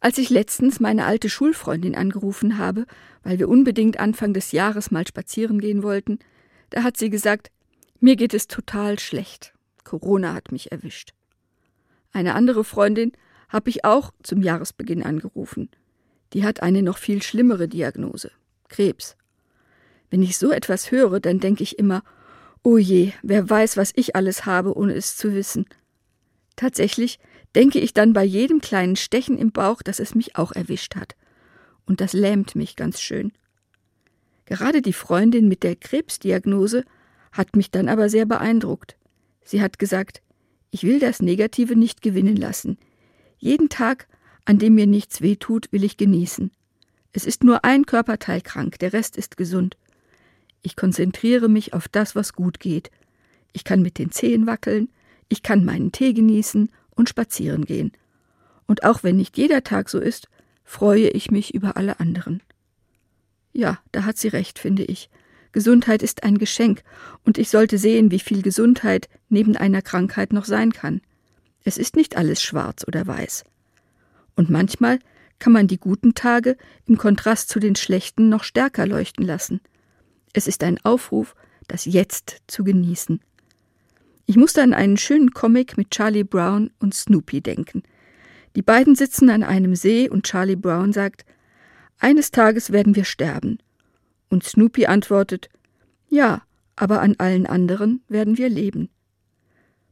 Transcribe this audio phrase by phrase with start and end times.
[0.00, 2.86] Als ich letztens meine alte Schulfreundin angerufen habe,
[3.22, 6.18] weil wir unbedingt Anfang des Jahres mal spazieren gehen wollten,
[6.70, 7.50] da hat sie gesagt,
[8.00, 9.52] mir geht es total schlecht.
[9.84, 11.12] Corona hat mich erwischt.
[12.12, 13.12] Eine andere Freundin
[13.50, 15.68] habe ich auch zum Jahresbeginn angerufen.
[16.32, 18.30] Die hat eine noch viel schlimmere Diagnose
[18.68, 19.16] Krebs.
[20.08, 22.02] Wenn ich so etwas höre, dann denke ich immer,
[22.62, 25.66] oh je, wer weiß, was ich alles habe, ohne es zu wissen.
[26.56, 27.18] Tatsächlich
[27.54, 31.16] denke ich dann bei jedem kleinen Stechen im Bauch, dass es mich auch erwischt hat.
[31.86, 33.32] Und das lähmt mich ganz schön.
[34.46, 36.84] Gerade die Freundin mit der Krebsdiagnose
[37.32, 38.96] hat mich dann aber sehr beeindruckt.
[39.44, 40.22] Sie hat gesagt,
[40.70, 42.78] ich will das Negative nicht gewinnen lassen.
[43.38, 44.06] Jeden Tag,
[44.44, 46.50] an dem mir nichts weh tut, will ich genießen.
[47.12, 49.76] Es ist nur ein Körperteil krank, der Rest ist gesund.
[50.62, 52.90] Ich konzentriere mich auf das, was gut geht.
[53.52, 54.90] Ich kann mit den Zehen wackeln,
[55.28, 57.92] ich kann meinen Tee genießen und spazieren gehen.
[58.66, 60.28] Und auch wenn nicht jeder Tag so ist,
[60.62, 62.42] freue ich mich über alle anderen.
[63.52, 65.10] Ja, da hat sie recht, finde ich.
[65.50, 66.84] Gesundheit ist ein Geschenk,
[67.24, 71.00] und ich sollte sehen, wie viel Gesundheit neben einer Krankheit noch sein kann.
[71.64, 73.44] Es ist nicht alles schwarz oder weiß.
[74.36, 75.00] Und manchmal
[75.40, 79.60] kann man die guten Tage im Kontrast zu den schlechten noch stärker leuchten lassen.
[80.32, 81.34] Es ist ein Aufruf,
[81.66, 83.20] das Jetzt zu genießen.
[84.30, 87.82] Ich musste an einen schönen Comic mit Charlie Brown und Snoopy denken.
[88.54, 91.24] Die beiden sitzen an einem See und Charlie Brown sagt,
[91.98, 93.58] eines Tages werden wir sterben.
[94.28, 95.48] Und Snoopy antwortet,
[96.08, 96.42] ja,
[96.76, 98.88] aber an allen anderen werden wir leben.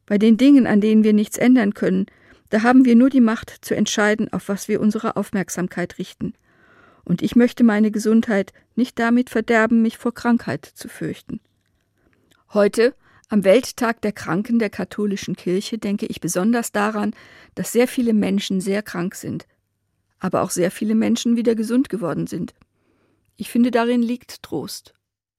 [0.05, 2.05] Bei den Dingen, an denen wir nichts ändern können,
[2.49, 6.33] da haben wir nur die Macht zu entscheiden, auf was wir unsere Aufmerksamkeit richten.
[7.03, 11.41] Und ich möchte meine Gesundheit nicht damit verderben, mich vor Krankheit zu fürchten.
[12.53, 12.95] Heute
[13.29, 17.15] am Welttag der Kranken der katholischen Kirche denke ich besonders daran,
[17.53, 19.47] dass sehr viele Menschen sehr krank sind,
[20.19, 22.55] aber auch sehr viele Menschen wieder gesund geworden sind.
[23.37, 24.93] Ich finde, darin liegt Trost.